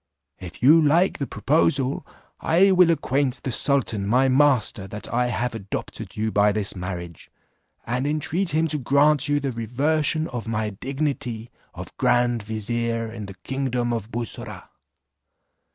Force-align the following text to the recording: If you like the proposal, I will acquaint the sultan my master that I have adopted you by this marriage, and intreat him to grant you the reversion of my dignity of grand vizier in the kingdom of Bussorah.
If 0.39 0.63
you 0.63 0.81
like 0.81 1.19
the 1.19 1.27
proposal, 1.27 2.07
I 2.39 2.71
will 2.71 2.89
acquaint 2.89 3.41
the 3.43 3.51
sultan 3.51 4.07
my 4.07 4.29
master 4.29 4.87
that 4.87 5.13
I 5.13 5.27
have 5.27 5.53
adopted 5.53 6.15
you 6.17 6.31
by 6.31 6.51
this 6.51 6.75
marriage, 6.75 7.29
and 7.85 8.07
intreat 8.07 8.49
him 8.49 8.67
to 8.69 8.79
grant 8.79 9.27
you 9.27 9.39
the 9.39 9.51
reversion 9.51 10.27
of 10.29 10.47
my 10.47 10.71
dignity 10.71 11.51
of 11.75 11.95
grand 11.97 12.41
vizier 12.41 13.11
in 13.13 13.27
the 13.27 13.35
kingdom 13.43 13.93
of 13.93 14.09
Bussorah. 14.09 14.69